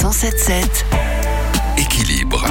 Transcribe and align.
177 0.00 0.86
Équilibre. 1.76 2.46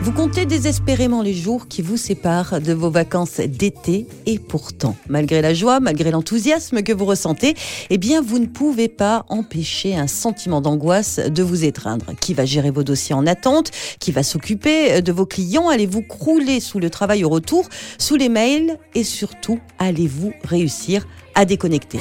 Vous 0.00 0.10
comptez 0.10 0.46
désespérément 0.46 1.20
les 1.20 1.34
jours 1.34 1.68
qui 1.68 1.82
vous 1.82 1.98
séparent 1.98 2.62
de 2.62 2.72
vos 2.72 2.88
vacances 2.88 3.40
d'été 3.40 4.06
et 4.24 4.38
pourtant, 4.38 4.96
malgré 5.10 5.42
la 5.42 5.52
joie, 5.52 5.80
malgré 5.80 6.10
l'enthousiasme 6.10 6.82
que 6.82 6.94
vous 6.94 7.04
ressentez, 7.04 7.54
eh 7.90 7.98
bien 7.98 8.22
vous 8.22 8.38
ne 8.38 8.46
pouvez 8.46 8.88
pas 8.88 9.26
empêcher 9.28 9.94
un 9.96 10.06
sentiment 10.06 10.62
d'angoisse 10.62 11.18
de 11.18 11.42
vous 11.42 11.66
étreindre. 11.66 12.06
Qui 12.18 12.32
va 12.32 12.46
gérer 12.46 12.70
vos 12.70 12.84
dossiers 12.84 13.14
en 13.14 13.26
attente? 13.26 13.70
Qui 13.98 14.10
va 14.10 14.22
s'occuper 14.22 15.02
de 15.02 15.12
vos 15.12 15.26
clients? 15.26 15.68
Allez-vous 15.68 16.00
crouler 16.00 16.60
sous 16.60 16.78
le 16.78 16.88
travail 16.88 17.22
au 17.22 17.28
retour, 17.28 17.68
sous 17.98 18.16
les 18.16 18.30
mails? 18.30 18.78
Et 18.94 19.04
surtout, 19.04 19.58
allez-vous 19.78 20.32
réussir 20.44 21.06
à 21.34 21.44
déconnecter? 21.44 21.98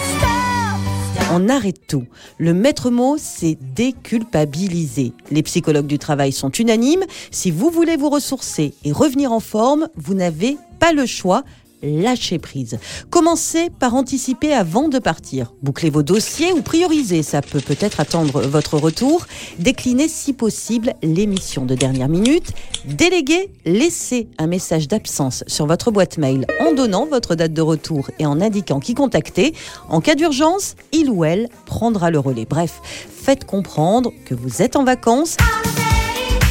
On 1.32 1.50
arrête 1.50 1.88
tout. 1.88 2.05
Le 2.38 2.54
maître 2.54 2.89
mot, 2.89 3.17
c'est 3.20 3.58
déculpabiliser. 3.76 5.13
Les 5.31 5.44
psychologues 5.44 5.88
du 5.88 5.99
travail 5.99 6.31
sont 6.31 6.49
unanimes. 6.49 7.03
Si 7.31 7.52
vous 7.52 7.70
voulez 7.70 7.98
vous 7.98 8.09
ressourcer 8.09 8.73
et 8.84 8.91
revenir 8.91 9.31
en 9.31 9.39
forme, 9.39 9.89
vous 9.95 10.13
n'avez 10.13 10.58
pas 10.80 10.94
le 10.94 11.05
choix 11.05 11.44
lâcher 11.81 12.39
prise. 12.39 12.79
Commencez 13.09 13.69
par 13.69 13.95
anticiper 13.95 14.53
avant 14.53 14.89
de 14.89 14.99
partir. 14.99 15.53
Bouclez 15.61 15.89
vos 15.89 16.03
dossiers 16.03 16.52
ou 16.52 16.61
priorisez, 16.61 17.23
ça 17.23 17.41
peut 17.41 17.61
peut-être 17.61 17.99
attendre 17.99 18.41
votre 18.41 18.77
retour. 18.77 19.25
Déclinez 19.59 20.07
si 20.07 20.33
possible 20.33 20.93
les 21.03 21.27
missions 21.27 21.65
de 21.65 21.75
dernière 21.75 22.09
minute. 22.09 22.52
Déléguez, 22.85 23.52
laissez 23.65 24.27
un 24.38 24.47
message 24.47 24.88
d'absence 24.88 25.43
sur 25.47 25.65
votre 25.65 25.91
boîte 25.91 26.17
mail 26.17 26.45
en 26.59 26.73
donnant 26.73 27.05
votre 27.05 27.35
date 27.35 27.53
de 27.53 27.61
retour 27.61 28.09
et 28.19 28.25
en 28.25 28.41
indiquant 28.41 28.80
qui 28.80 28.93
contacter. 28.93 29.53
En 29.89 30.02
cas 30.02 30.16
d'urgence, 30.16 30.75
il 30.91 31.09
ou 31.09 31.23
elle 31.23 31.49
prendra 31.66 32.11
le 32.11 32.19
relais. 32.19 32.45
Bref, 32.49 32.81
faites 32.83 33.45
comprendre 33.45 34.11
que 34.25 34.35
vous 34.35 34.61
êtes 34.61 34.75
en 34.75 34.83
vacances 34.83 35.38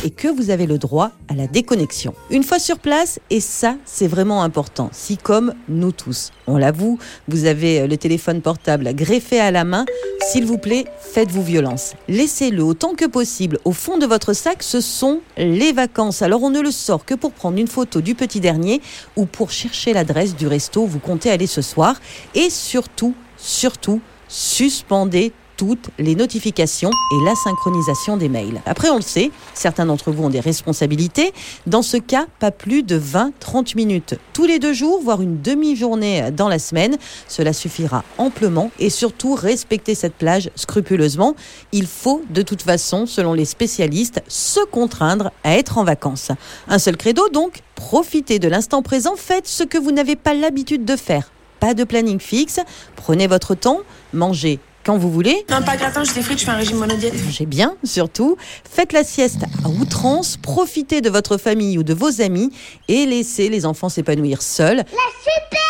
et 0.09 0.11
que 0.11 0.29
vous 0.29 0.49
avez 0.49 0.65
le 0.65 0.79
droit 0.79 1.11
à 1.29 1.35
la 1.35 1.47
déconnexion. 1.47 2.15
Une 2.31 2.43
fois 2.43 2.59
sur 2.59 2.79
place, 2.79 3.21
et 3.29 3.41
ça 3.41 3.77
c'est 3.85 4.07
vraiment 4.07 4.43
important, 4.43 4.89
si 4.91 5.19
comme 5.19 5.53
nous 5.69 5.93
tous, 5.93 6.31
on 6.47 6.57
l'avoue, 6.57 6.99
vous 7.29 7.45
avez 7.45 7.87
le 7.87 7.95
téléphone 7.99 8.41
portable 8.41 8.95
greffé 8.95 9.39
à 9.39 9.51
la 9.51 9.65
main, 9.65 9.85
s'il 10.27 10.47
vous 10.47 10.57
plaît, 10.57 10.87
faites-vous 10.99 11.43
violence. 11.43 11.93
Laissez-le 12.09 12.65
autant 12.65 12.95
que 12.95 13.05
possible 13.05 13.59
au 13.67 13.73
fond 13.73 13.99
de 13.99 14.07
votre 14.07 14.33
sac, 14.33 14.63
ce 14.63 14.81
sont 14.81 15.21
les 15.37 15.73
vacances. 15.73 16.23
Alors 16.23 16.43
on 16.43 16.49
ne 16.49 16.61
le 16.61 16.71
sort 16.71 17.05
que 17.05 17.15
pour 17.15 17.33
prendre 17.33 17.59
une 17.59 17.69
photo 17.69 18.01
du 18.01 18.15
petit 18.15 18.41
dernier 18.41 18.81
ou 19.15 19.27
pour 19.27 19.51
chercher 19.51 19.93
l'adresse 19.93 20.35
du 20.35 20.47
resto 20.47 20.85
où 20.85 20.87
vous 20.87 21.01
comptez 21.01 21.31
aller 21.31 21.47
ce 21.47 21.61
soir. 21.61 22.01
Et 22.35 22.49
surtout, 22.49 23.15
surtout, 23.37 24.01
suspendez 24.27 25.35
toutes 25.59 25.91
les 25.99 26.15
notifications 26.15 26.91
et 26.91 27.25
la 27.25 27.35
synchronisation 27.35 28.17
des 28.17 28.31
mails. 28.31 28.63
Après, 28.65 28.89
on 28.89 28.97
le 28.97 29.03
sait, 29.03 29.31
certains 29.53 29.85
d'entre 29.85 30.13
vous 30.13 30.23
ont 30.23 30.31
des 30.31 30.41
responsabilités. 30.41 31.35
Dans 31.67 31.83
ce 31.83 31.99
cas, 31.99 32.27
pas 32.39 32.53
plus 32.53 32.83
de 32.83 32.99
20-30 32.99 33.77
minutes 33.77 34.15
tous 34.33 34.47
les 34.47 34.61
deux 34.61 34.73
jours, 34.73 35.01
voire 35.03 35.21
une 35.21 35.43
demi-journée 35.43 36.31
dans 36.31 36.49
la 36.49 36.61
semaine. 36.61 36.97
Cela 37.27 37.53
suffira 37.53 38.05
amplement 38.19 38.71
et 38.79 38.89
surtout 38.89 39.35
respecter 39.35 39.97
cette 39.97 40.15
plage 40.15 40.51
scrupuleusement. 40.55 41.35
Il 41.73 41.89
faut 41.89 42.23
de 42.31 42.43
toute 42.43 42.63
façon, 42.63 43.07
selon 43.07 43.35
les 43.35 43.45
spécialistes, 43.45 44.23
se 44.29 44.65
contraindre 44.65 45.33
à 45.43 45.57
être 45.57 45.77
en 45.77 45.85
vacances. 45.85 46.31
Un 46.69 46.79
seul 46.79 46.97
credo 46.97 47.29
donc, 47.31 47.63
profitez 47.75 48.39
de 48.39 48.47
l'instant 48.47 48.83
présent, 48.83 49.15
faites 49.17 49.49
ce 49.49 49.65
que 49.65 49.77
vous 49.77 49.91
n'avez 49.91 50.15
pas 50.15 50.35
l'habitude 50.35 50.85
de 50.85 50.95
faire. 50.95 51.33
Pas 51.59 51.75
de 51.75 51.83
planning 51.83 52.21
fixe, 52.21 52.61
prenez 52.95 53.27
votre 53.27 53.57
temps, 53.57 53.81
mangez 54.13 54.61
quand 54.89 54.97
vous 54.97 55.11
voulez. 55.11 55.45
Non, 55.51 55.61
pas 55.63 55.77
gratin, 55.77 56.03
je 56.03 56.11
frites, 56.23 56.39
je 56.39 56.47
fais 56.47 56.51
un 56.51 56.57
régime 56.57 56.79
monodiète. 56.79 57.13
Mangez 57.23 57.45
bien, 57.45 57.77
surtout. 57.85 58.39
Faites 58.65 58.95
la 58.95 59.05
sieste 59.05 59.43
à 59.63 59.69
outrance, 59.69 60.39
profitez 60.39 61.03
de 61.03 61.11
votre 61.11 61.37
famille 61.37 61.77
ou 61.77 61.83
de 61.83 61.93
vos 61.93 62.23
amis 62.23 62.51
et 62.89 63.05
laissez 63.05 63.51
les 63.51 63.67
enfants 63.67 63.91
s'épanouir 63.91 64.41
seuls. 64.41 64.79
La 64.79 64.85
super 64.85 65.61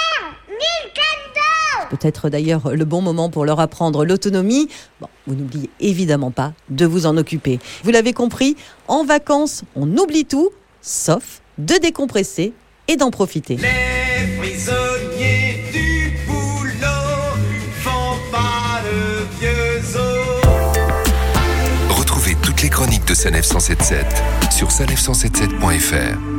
Nintendo 0.48 1.90
Peut-être 1.90 2.28
d'ailleurs 2.28 2.70
le 2.76 2.84
bon 2.84 3.02
moment 3.02 3.28
pour 3.28 3.44
leur 3.44 3.58
apprendre 3.58 4.04
l'autonomie. 4.04 4.68
Bon, 5.00 5.08
vous 5.26 5.34
n'oubliez 5.34 5.68
évidemment 5.80 6.30
pas 6.30 6.52
de 6.70 6.86
vous 6.86 7.04
en 7.04 7.16
occuper. 7.16 7.58
Vous 7.82 7.90
l'avez 7.90 8.12
compris, 8.12 8.54
en 8.86 9.04
vacances, 9.04 9.64
on 9.74 9.96
oublie 9.96 10.26
tout, 10.26 10.50
sauf 10.80 11.40
de 11.58 11.74
décompresser 11.74 12.52
et 12.86 12.94
d'en 12.94 13.10
profiter. 13.10 13.56
Les 13.56 14.70
chroniques 22.78 23.08
de 23.08 23.14
Sanef 23.14 23.44
177 23.44 24.06
sur 24.52 24.68
sanef177.fr. 24.68 26.37